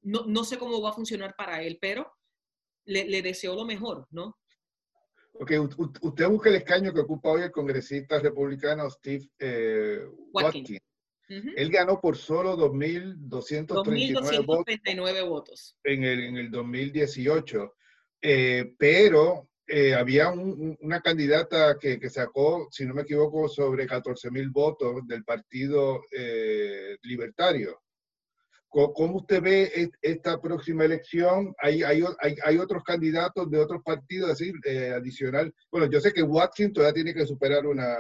[0.10, 2.12] no, no, sé cómo va a funcionar para él, pero
[2.86, 4.38] le, le deseo lo mejor, ¿no?
[5.34, 5.52] Ok,
[6.02, 10.82] usted busca el escaño que ocupa hoy el congresista republicano Steve eh, Watkins.
[11.30, 17.76] Él ganó por solo 2.239 votos, votos en el, en el 2018,
[18.22, 24.52] eh, pero eh, había una candidata que, que, sacó, si no me equivoco, sobre 14.000
[24.52, 27.84] votos del Partido eh, Libertario.
[28.70, 31.56] ¿Cómo usted ve esta próxima elección?
[31.58, 32.04] ¿Hay, hay,
[32.44, 34.54] hay, otros candidatos de otros partidos, así,
[34.94, 35.52] adicional?
[35.72, 37.98] Bueno, yo sé que Watkins todavía tiene que superar una,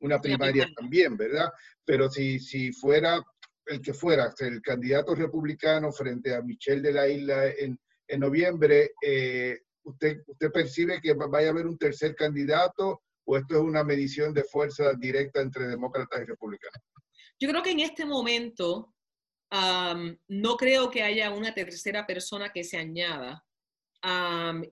[0.00, 1.50] una primaria también, ¿verdad?
[1.86, 3.24] Pero si, si fuera
[3.66, 8.90] el que fuera, el candidato republicano frente a Michelle de la Isla en, en noviembre,
[9.00, 13.84] eh, ¿usted, ¿usted percibe que vaya a haber un tercer candidato o esto es una
[13.84, 16.82] medición de fuerza directa entre demócratas y republicanos?
[17.38, 18.92] Yo creo que en este momento
[20.28, 23.44] no creo que haya una tercera persona que se añada.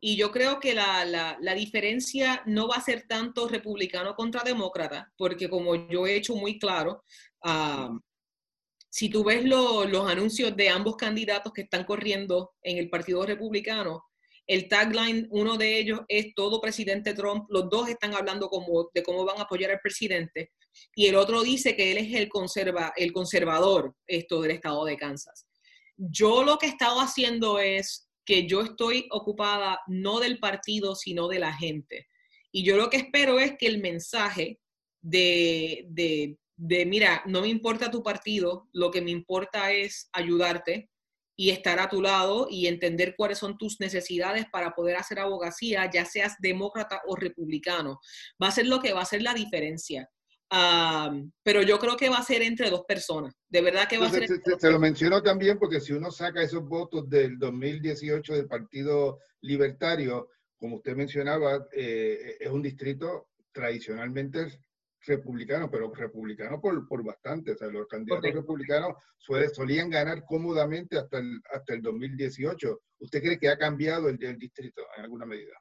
[0.01, 1.05] Y yo creo que la,
[1.41, 6.35] la, diferencia no va a ser tanto republicano contra demócrata, porque como yo he hecho
[6.35, 7.05] muy claro,
[8.89, 14.10] si tú ves los anuncios de ambos candidatos que están corriendo en el Partido Republicano,
[14.47, 19.03] el tagline, uno de ellos es todo presidente Trump, los dos están hablando como, de
[19.03, 20.53] cómo van a apoyar al presidente,
[20.95, 24.97] y el otro dice que él es el, conserva, el conservador esto del estado de
[24.97, 25.47] Kansas.
[25.97, 31.29] Yo lo que he estado haciendo es que yo estoy ocupada no del partido, sino
[31.29, 32.07] de la gente.
[32.53, 34.61] Y yo lo que espero es que el mensaje
[35.03, 40.91] de, de, de, mira, no me importa tu partido, lo que me importa es ayudarte
[41.41, 45.89] y estar a tu lado y entender cuáles son tus necesidades para poder hacer abogacía,
[45.91, 47.99] ya seas demócrata o republicano.
[48.43, 50.07] Va a ser lo que va a hacer la diferencia
[51.45, 53.35] pero yo creo que va a ser entre dos personas.
[53.49, 54.27] De verdad que va a ser.
[54.27, 60.29] Se, lo menciono también porque si uno saca esos votos del 2018 del Partido Libertario,
[60.57, 64.61] como usted mencionaba, eh, es un distrito tradicionalmente
[65.07, 67.53] republicano, pero republicano por, por bastante.
[67.53, 72.81] O sea, los candidatos republicanos solían ganar cómodamente hasta el, hasta el 2018.
[73.01, 75.55] ¿Usted cree que ha cambiado el, el distrito en alguna medida?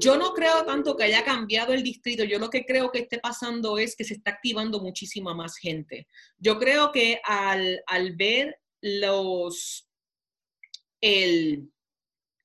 [0.00, 3.18] Yo no creo tanto que haya cambiado el distrito, yo lo que creo que esté
[3.18, 6.08] pasando es que se está activando muchísima más gente.
[6.38, 7.82] Yo creo que al,
[8.16, 9.88] ver los,
[11.00, 11.70] el,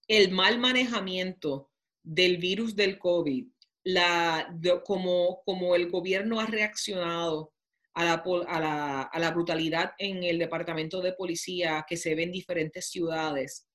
[0.08, 1.72] el, mal manejamiento
[2.04, 3.48] del virus del COVID,
[3.90, 7.54] la, como, como el gobierno ha reaccionado
[7.96, 12.24] a la, a, la, a la, brutalidad en el departamento de policía que se ve
[12.24, 13.68] en diferentes ciudades,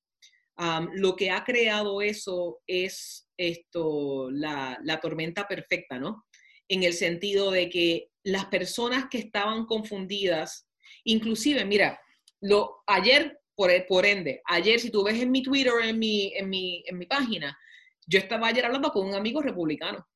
[0.93, 6.25] lo que ha creado eso es esto, la, la, tormenta perfecta, ¿no?
[6.69, 10.69] En el sentido de que las personas que estaban confundidas,
[11.03, 11.99] inclusive, mira,
[12.39, 16.49] lo, ayer, por, por ende, ayer, si tú ves en mi Twitter, en mi, en,
[16.49, 17.57] mi, en mi página,
[18.05, 20.07] yo estaba ayer hablando con un amigo republicano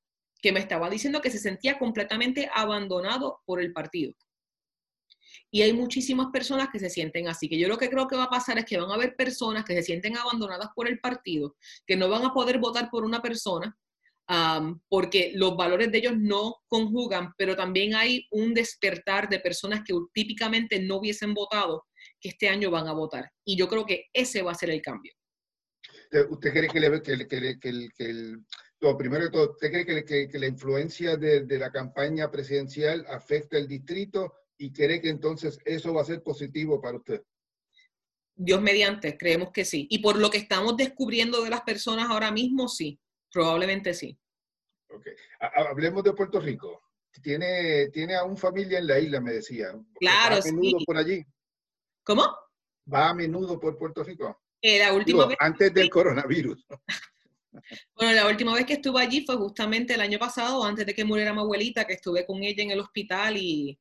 [0.41, 4.13] que me estaba diciendo que se sentía completamente abandonado por el partido.
[5.51, 8.25] Y hay muchísimas personas que se sienten así, que yo lo que creo que va
[8.25, 11.55] a pasar es que van a haber personas que se sienten abandonadas por el partido,
[11.85, 13.77] que no van a poder votar por una persona
[14.89, 19.93] porque los valores de ellos no conjugan, pero también hay un despertar de personas que
[20.13, 21.87] típicamente no hubiesen votado,
[22.21, 23.31] que este año van a votar.
[23.43, 25.13] Y yo creo que ese va a ser el cambio.
[26.29, 28.43] ¿Usted cree que, le, que, que, que el,
[28.81, 33.57] el primero de todo, ¿usted cree que, la influencia de, de, la campaña presidencial afecta
[33.57, 37.23] el distrito y cree que entonces eso va a ser positivo para usted?
[38.35, 39.85] Dios mediante, creemos que sí.
[39.89, 42.97] Y por lo que estamos descubriendo de las personas ahora mismo, sí,
[43.31, 44.17] probablemente sí.
[44.89, 45.07] Ok.
[45.39, 46.81] Hablemos de Puerto Rico.
[47.21, 49.73] Tiene, tiene a un familia en la isla, me decía.
[49.99, 51.23] Claro, va a menudo por allí.
[52.03, 52.23] ¿Cómo?
[52.91, 54.41] Va a menudo por Puerto Rico.
[54.61, 56.65] Eh, la última vez antes del coronavirus.
[57.95, 61.03] Bueno, la última vez que estuve allí fue justamente el año pasado, antes de que
[61.03, 63.77] muriera mi abuelita, que estuve con ella en el hospital y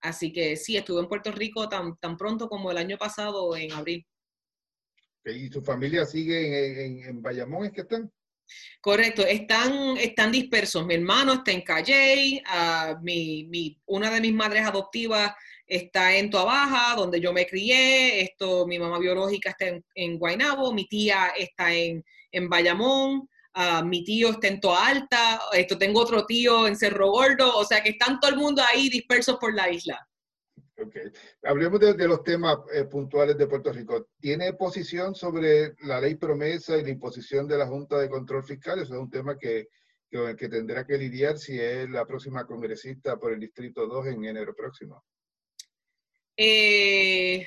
[0.00, 3.72] así que sí, estuve en Puerto Rico tan, tan pronto como el año pasado, en
[3.72, 4.06] abril.
[5.24, 7.66] ¿Y tu familia sigue en, en, Bayamón?
[7.66, 8.10] ¿Es que están?
[8.80, 10.86] Correcto, están, están dispersos.
[10.86, 15.32] Mi hermano está en Calle, uh, mi, mi, una de mis madres adoptivas
[15.66, 20.72] está en Baja, donde yo me crié, esto, mi mamá biológica está en, en Guaynabo,
[20.72, 23.28] mi tía está en, en Bayamón,
[23.84, 27.82] mi tío está en Toa Alta, esto, tengo otro tío en Cerro Gordo, o sea
[27.82, 30.06] que están todo el mundo ahí dispersos por la isla.
[30.82, 30.96] Ok.
[31.42, 34.08] Hablemos de, los temas eh, puntuales de Puerto Rico.
[34.18, 38.78] ¿Tiene posición sobre la ley promesa y la imposición de la Junta de Control Fiscal?
[38.78, 39.68] Eso es un tema que,
[40.10, 44.24] el que tendrá que lidiar si es la próxima congresista por el Distrito 2 en
[44.24, 45.04] enero próximo?
[46.36, 47.46] Eh,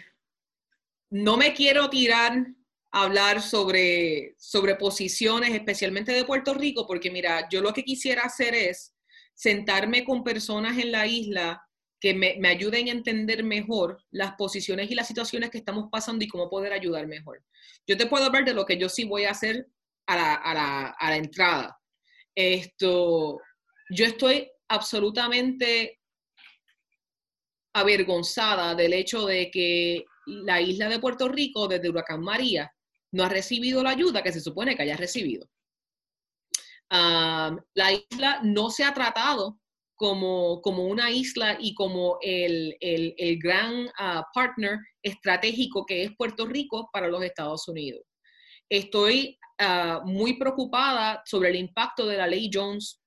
[1.10, 2.46] no me quiero tirar
[2.92, 8.24] a hablar sobre, sobre posiciones, especialmente de Puerto Rico, porque mira, yo lo que quisiera
[8.24, 8.94] hacer es
[9.34, 11.64] sentarme con personas en la isla
[12.04, 16.26] que me, me, ayuden a entender mejor las posiciones y las situaciones que estamos pasando
[16.26, 17.42] y cómo poder ayudar mejor.
[17.88, 19.70] Yo te puedo hablar de lo que yo sí voy a hacer
[20.08, 21.80] a la, a la, a la entrada.
[22.36, 23.40] Esto,
[23.90, 26.02] yo estoy absolutamente
[27.74, 32.70] avergonzada del hecho de que la isla de Puerto Rico, desde Huracán María,
[33.14, 35.50] no ha recibido la ayuda que se supone que haya recibido.
[36.92, 39.62] Um, la isla no se ha tratado
[39.96, 46.12] como, como una isla y como el, el, el gran uh, partner estratégico que es
[46.18, 48.04] Puerto Rico para los Estados Unidos.
[48.70, 53.02] Estoy uh, muy preocupada sobre el impacto de la ley Jones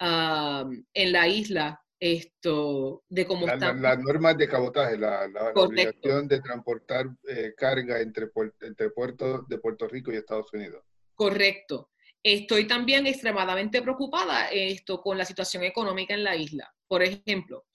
[0.00, 3.72] uh, en la isla, esto, de cómo la, está.
[3.72, 9.48] Las normas de cabotaje, la, la, la obligación de transportar eh, carga entre, entre puertos
[9.48, 10.84] de Puerto Rico y Estados Unidos.
[11.14, 11.90] Correcto.
[12.22, 16.72] Estoy también extremadamente preocupada esto con la situación económica en la isla.
[16.86, 17.66] Por ejemplo,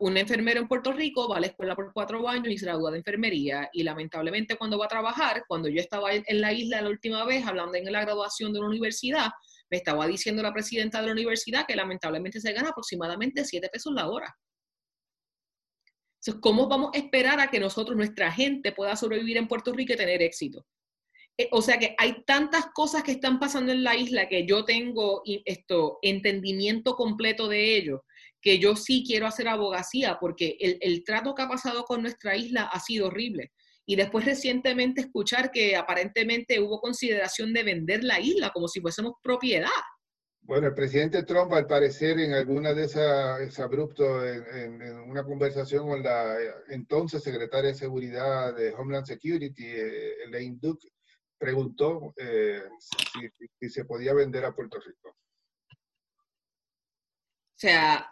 [0.00, 2.90] un enfermero en Puerto Rico va a la escuela por cuatro años y se gradúa
[2.90, 6.88] de enfermería y lamentablemente cuando va a trabajar, cuando yo estaba en la isla la
[6.88, 9.30] última vez hablando en la graduación de una universidad,
[9.70, 13.92] me estaba diciendo la presidenta de la universidad que lamentablemente se gana aproximadamente siete pesos
[13.94, 14.34] la hora.
[16.16, 19.92] Entonces, ¿cómo vamos a esperar a que nosotros, nuestra gente, pueda sobrevivir en Puerto Rico
[19.92, 20.66] y tener éxito?
[21.36, 24.64] Eh, o sea que hay tantas cosas que están pasando en la isla que yo
[24.64, 28.04] tengo esto, entendimiento completo de ello,
[28.40, 32.36] que yo sí quiero hacer abogacía, porque el, el, trato que ha pasado con nuestra
[32.36, 33.52] isla ha sido horrible.
[33.86, 39.14] Y después recientemente escuchar que aparentemente hubo consideración de vender la isla como si fuésemos
[39.22, 39.68] propiedad.
[40.46, 45.88] Bueno, el presidente Trump, al parecer, en alguna de esas, es abrupto, en, una conversación
[45.88, 46.36] con la
[46.68, 50.86] entonces secretaria de Seguridad de Homeland Security, eh, Elaine Duke,
[51.44, 53.28] preguntó eh, si,
[53.60, 55.10] si, se podía vender a Puerto Rico.
[55.10, 55.14] O
[57.58, 58.10] sea,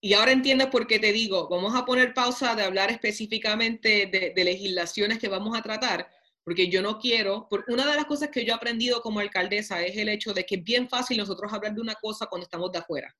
[0.00, 4.32] y ahora entiendes por qué te digo, vamos a poner pausa de hablar específicamente de,
[4.34, 6.10] de, legislaciones que vamos a tratar,
[6.42, 9.80] porque yo no quiero, por una de las cosas que yo he aprendido como alcaldesa
[9.84, 12.72] es el hecho de que es bien fácil nosotros hablar de una cosa cuando estamos
[12.72, 13.16] de afuera.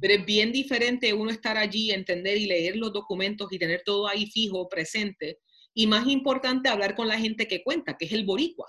[0.00, 4.08] Pero es bien diferente uno estar allí, entender y leer los documentos y tener todo
[4.08, 5.40] ahí fijo, presente,
[5.78, 8.66] y más importante, hablar con la gente que cuenta, que es el boricua,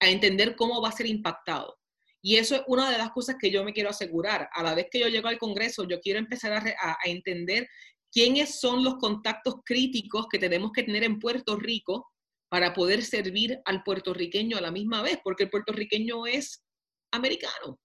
[0.00, 1.78] a entender cómo va a ser impactado.
[2.20, 4.48] Y eso es una de las cosas que yo me quiero asegurar.
[4.52, 7.68] A la vez que yo llego al Congreso, yo quiero empezar a, a, a entender
[8.10, 12.08] quiénes son los contactos críticos que tenemos que tener en Puerto Rico
[12.48, 16.64] para poder servir al puertorriqueño a la misma vez, porque el puertorriqueño es
[17.12, 17.78] americano.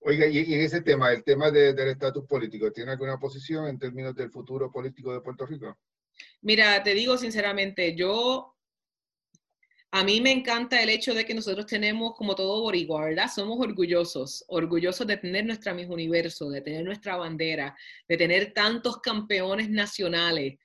[0.00, 3.78] Oiga, y, en ese tema, el tema de, del estatus político, ¿tiene alguna posición en
[3.78, 5.74] términos del futuro político de Puerto Rico?
[6.42, 8.56] Mira, te digo sinceramente, yo,
[9.90, 13.30] a mí me encanta el hecho de que nosotros tenemos como todo boricua, ¿verdad?
[13.34, 17.76] Somos orgullosos, orgullosos de tener nuestra Miss Universo, de tener nuestra bandera,
[18.08, 20.58] de tener tantos campeones nacionales,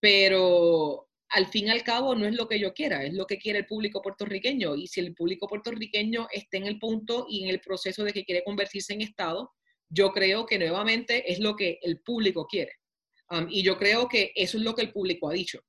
[0.00, 3.38] pero al fin y al cabo no es lo que yo quiera, es lo que
[3.38, 4.76] quiere el público puertorriqueño.
[4.76, 8.24] Y si el público puertorriqueño está en el punto y en el proceso de que
[8.24, 9.50] quiere convertirse en Estado,
[9.88, 12.72] yo creo que nuevamente es lo que el público quiere.
[13.32, 15.60] Um, y yo creo que eso es lo que el público ha dicho.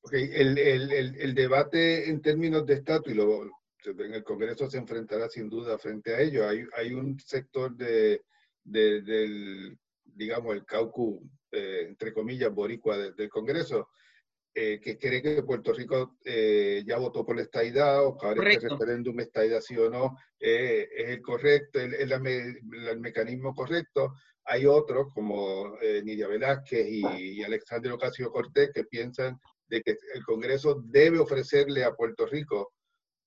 [0.00, 0.30] Okay.
[0.32, 3.44] El, el, el, el, debate en términos de estatus, y lo,
[3.84, 6.48] en el Congreso se enfrentará sin duda frente a ello.
[6.48, 8.22] Hay, hay un sector de,
[8.64, 11.20] de, del, digamos, el caucus,
[11.52, 13.88] eh, entre comillas, boricua de, del Congreso,
[14.54, 18.50] eh, que cree que Puerto Rico eh, ya votó por la estadidad o que ahora
[18.50, 23.54] este referéndum estadidad sí o no eh, es el correcto, el, el, el, el, mecanismo
[23.54, 24.14] correcto.
[24.46, 29.96] Hay otros como eh, Nidia Velázquez y, y Alexandre Ocasio Cortés que piensan de que
[30.14, 32.72] el Congreso debe ofrecerle a Puerto Rico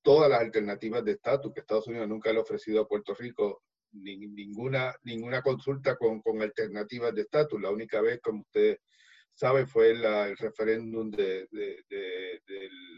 [0.02, 3.64] todas las alternativas de estatus, que Estados Unidos nunca le ha ofrecido a Puerto Rico
[3.92, 7.62] ni, ninguna, ninguna consulta con, con alternativas de estatus.
[7.62, 8.78] La única vez, como usted
[9.34, 12.42] sabe, fue la, el referéndum de, de,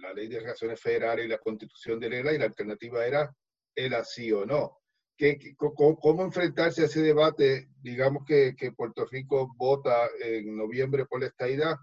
[0.02, 3.34] la ley de relaciones federales y la constitución de la y la alternativa era
[3.76, 4.81] el así o no.
[5.18, 7.68] ¿Qué, cómo, cómo, enfrentarse a ese debate?
[7.82, 11.76] Digamos que, que, Puerto Rico vota en noviembre por la estadidad.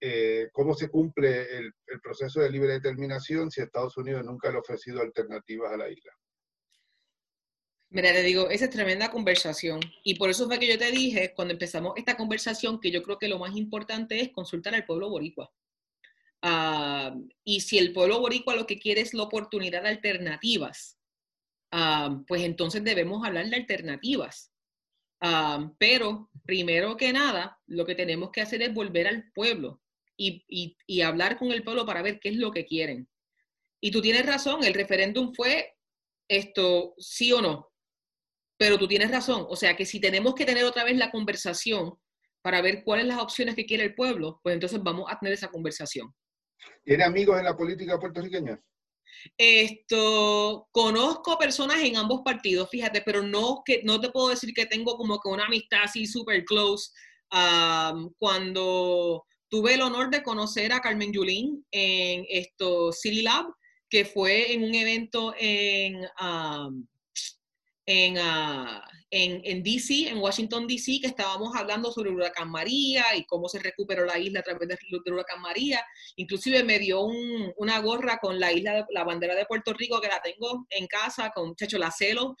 [0.00, 4.56] Eh, ¿Cómo se cumple el, el, proceso de libre determinación si Estados Unidos nunca le
[4.56, 6.12] ha ofrecido alternativas a la isla?
[7.94, 9.78] Mira, te digo, esa es tremenda conversación.
[10.02, 13.18] Y por eso fue que yo te dije, cuando empezamos esta conversación, que yo creo
[13.18, 15.52] que lo más importante es consultar al pueblo boricua.
[16.42, 17.14] Ah,
[17.44, 20.98] y si el pueblo boricua lo que quiere es la oportunidad de alternativas,
[22.26, 24.52] pues entonces debemos hablar de alternativas.
[25.78, 29.80] Pero primero que nada, lo que tenemos que hacer es volver al pueblo
[30.16, 33.08] y, hablar con el pueblo para ver qué es lo que quieren.
[33.80, 35.74] Y tú tienes razón, el referéndum fue
[36.28, 37.70] esto, sí o no.
[38.56, 41.98] Pero tú tienes razón, o sea que si tenemos que tener otra vez la conversación
[42.40, 45.48] para ver cuáles las opciones que quiere el pueblo, pues entonces vamos a tener esa
[45.48, 46.14] conversación.
[46.84, 48.60] ¿Tiene amigos en la política puertorriqueña?
[49.36, 54.66] Esto, conozco personas en ambos partidos, fíjate, pero no, que, no te puedo decir que
[54.66, 56.90] tengo como que una amistad así súper close.
[58.18, 63.46] cuando tuve el honor de conocer a Carmen Yulín en esto, City Lab,
[63.88, 66.00] que fue en un evento en,
[67.86, 73.04] en, ah, en, en, DC, en Washington, DC, que estábamos hablando sobre el huracán María
[73.16, 74.78] y cómo se recuperó la isla a través del,
[75.12, 75.84] huracán María.
[76.16, 77.02] Inclusive me dio
[77.56, 81.30] una gorra con la isla, la bandera de Puerto Rico, que la tengo en casa,
[81.34, 82.36] con Checho la celo,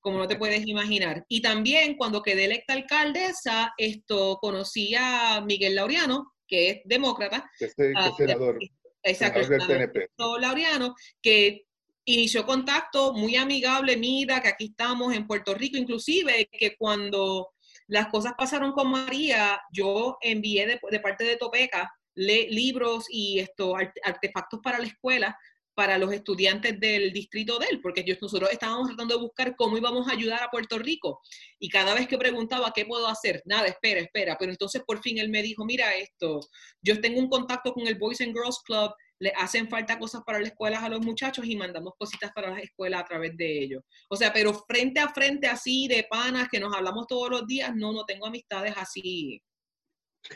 [0.00, 1.24] como no te puedes imaginar.
[1.28, 7.50] Y también cuando quedé electa alcaldesa, esto conocí a Miguel Laureano, que es demócrata.
[7.58, 8.58] Este, senador.
[9.02, 11.63] Exacto, senador Laureano, que
[12.04, 17.50] inició contacto muy amigable, mira que aquí estamos en Puerto Rico, inclusive que cuando
[17.86, 23.74] las cosas pasaron con María, yo envié de, parte de Topeca libros y esto,
[24.04, 25.36] artefactos para la escuela
[25.74, 30.08] para los estudiantes del distrito de él, porque nosotros estábamos tratando de buscar cómo íbamos
[30.08, 31.20] a ayudar a Puerto Rico.
[31.58, 33.42] Y cada vez que preguntaba, ¿qué puedo hacer?
[33.44, 34.36] Nada, espera, espera.
[34.38, 36.40] Pero entonces por fin él me dijo, mira esto,
[36.80, 40.38] yo tengo un contacto con el Boys and Girls Club le hacen falta cosas para
[40.38, 43.82] las escuelas a los muchachos y mandamos cositas para las escuelas a través de ellos.
[44.08, 47.74] O sea, pero frente a frente así de panas que nos hablamos todos los días,
[47.74, 49.40] no, no tengo amistades así.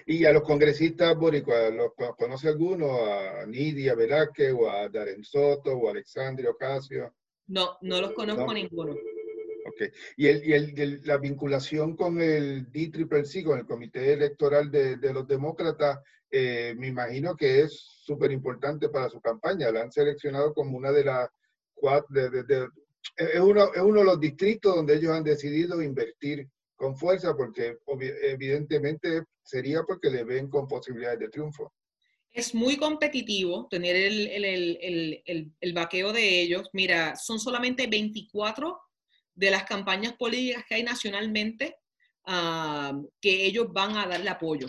[0.07, 3.05] ¿Y a los congresistas boricuas, ¿los conoce alguno?
[3.05, 7.15] ¿A Nidia Velázquez o a Darren Soto o a Alexandria Ocasio?
[7.47, 8.95] No, no los conozco ninguno.
[9.69, 9.89] Okay.
[10.17, 15.13] ¿Y, el, y el, la vinculación con el DCCC, con el Comité Electoral de, de
[15.13, 15.99] los Demócratas,
[16.31, 17.73] eh, me imagino que es
[18.05, 19.71] súper importante para su campaña.
[19.71, 21.29] La han seleccionado como una de las
[21.75, 22.09] cuatro,
[23.17, 27.79] es, uno, es uno de los distritos donde ellos han decidido invertir con fuerza, porque
[28.23, 31.73] evidentemente sería porque le ven con posibilidades de triunfo.
[32.31, 36.69] Es muy competitivo tener el, el, el, el vaqueo de ellos.
[36.73, 38.79] Mira, son solamente 24
[39.39, 41.77] de las campañas políticas que hay nacionalmente
[42.27, 44.67] ah, que ellos van a darle apoyo.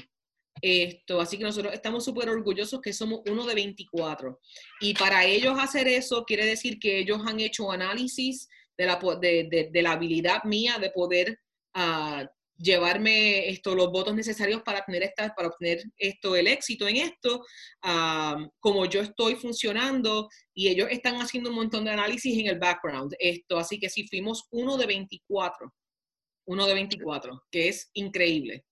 [0.62, 4.40] Esto, así que nosotros estamos súper orgullosos que somos uno de 24.
[4.82, 8.48] Y para ellos hacer eso quiere decir que ellos han hecho análisis
[8.78, 11.40] de la, de, de, la habilidad mía de poder
[11.76, 12.26] uh,
[12.60, 17.42] llevarme esto, los votos necesarios para, tener esta, para obtener esto, el éxito en esto,
[17.86, 22.60] uh, como yo estoy funcionando y ellos están haciendo un montón de análisis en el
[22.60, 23.14] background.
[23.18, 25.74] Esto, así que sí, fuimos uno de 24,
[26.48, 28.66] uno de 24, que es increíble.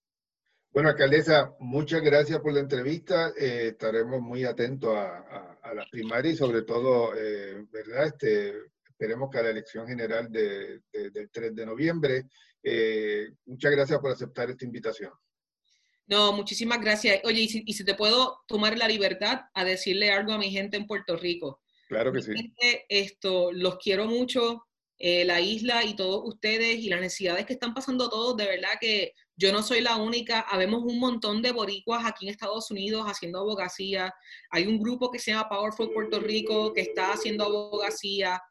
[0.71, 3.29] Bueno, alcaldesa, muchas gracias por la entrevista.
[3.39, 8.07] Eh, estaremos muy atentos a, a, las primarias y sobre todo, eh, ¿verdad?
[8.07, 8.53] Este,
[8.97, 12.25] esperemos que a la elección general de, del 3 de noviembre.
[12.63, 15.11] Eh, muchas gracias por aceptar esta invitación.
[16.07, 17.21] No, muchísimas gracias.
[17.23, 20.49] Oye, y si, y si, te puedo tomar la libertad a decirle algo a mi
[20.49, 21.61] gente en Puerto Rico.
[21.87, 22.31] Claro que sí.
[22.89, 24.65] esto, los quiero mucho,
[24.99, 29.13] la isla y todos ustedes y las necesidades que están pasando todos, de verdad que
[29.39, 33.39] yo no soy la única, habemos un montón de boricuas aquí en Estados Unidos haciendo
[33.39, 34.11] abogacía.
[34.49, 38.41] Hay un grupo que se llama Powerful Puerto Rico que está haciendo abogacía.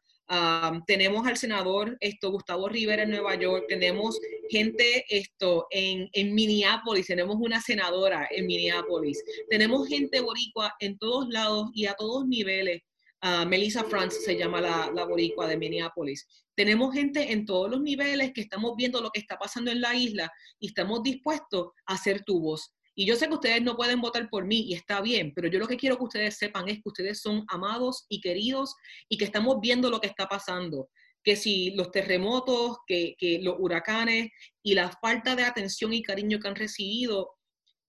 [0.85, 4.19] Tenemos al senador Gustavo Rivera en Nueva York, tenemos
[4.49, 11.29] gente esto, en, en, Minneapolis, tenemos una senadora en Minneapolis, tenemos gente boricua en todos
[11.29, 12.81] lados y a todos niveles.
[13.23, 16.27] Uh, Melissa France se llama la, la boricua de Minneapolis.
[16.55, 19.95] Tenemos gente en todos los niveles que estamos viendo lo que está pasando en la
[19.95, 22.76] isla y estamos dispuestos a hacer tu voz.
[22.99, 25.59] Y yo sé que ustedes no pueden votar por mí y está bien, pero yo
[25.59, 28.75] lo que quiero que ustedes sepan es que ustedes son amados y queridos
[29.07, 30.89] y que estamos viendo lo que está pasando.
[31.23, 34.31] Que si los terremotos, que, que los huracanes
[34.63, 37.35] y la falta de atención y cariño que han recibido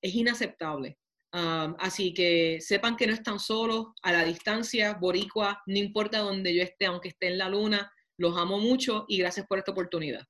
[0.03, 0.99] es inaceptable.
[1.33, 6.63] así que sepan que no están solos, a la distancia, boricua, no importa donde yo
[6.63, 10.27] esté, aunque esté en la luna, los amo mucho y gracias por esta oportunidad.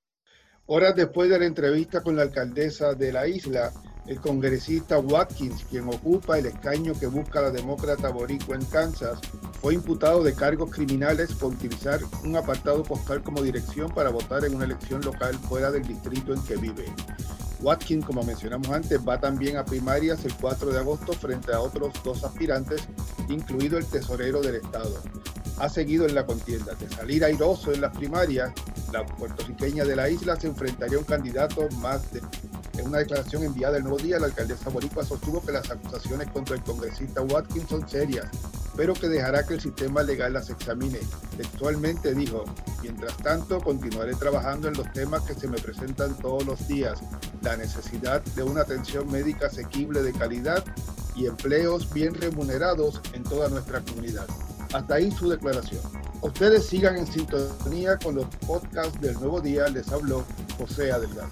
[0.71, 3.73] Horas después de la entrevista con la alcaldesa de la isla,
[4.07, 9.19] el congresista Watkins, quien ocupa el escaño que busca la demócrata boricua en Kansas,
[9.63, 14.57] fue imputado de cargos criminales por utilizar un apartado postal como dirección para votar en
[14.57, 16.85] una elección local fuera del distrito en que vive.
[17.63, 21.95] Watkins, como mencionamos antes, va también a primarias el 4 de agosto frente a otros
[22.05, 22.87] dos aspirantes,
[23.31, 25.03] incluido el tesorero del Estado.
[25.61, 26.75] Ha seguido en la contienda.
[26.75, 28.53] De salir airoso en las primarias,
[28.93, 32.21] la puertorriqueña de la isla se enfrentaría a un candidato más de
[32.79, 36.55] en una declaración enviada el nuevo día, la alcaldesa Boricua sostuvo que las acusaciones contra
[36.55, 38.27] el congresista Watkins son serias,
[38.77, 41.01] pero que dejará que el sistema legal las examine.
[41.37, 42.45] Textualmente dijo,
[42.81, 47.01] mientras tanto continuaré trabajando en los temas que se me presentan todos los días,
[47.43, 50.65] la necesidad de una atención médica asequible de calidad
[51.17, 54.29] y empleos bien remunerados en toda nuestra comunidad.
[54.73, 55.81] Hasta ahí su declaración.
[56.21, 59.69] Ustedes sigan en sintonía con los podcasts del Nuevo Día.
[59.69, 60.25] Les habló
[60.59, 61.29] José Adelgado.